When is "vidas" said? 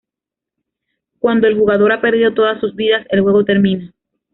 2.75-3.05